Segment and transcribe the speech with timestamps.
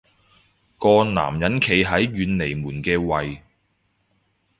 [0.79, 3.43] 個男人企喺遠離門嘅位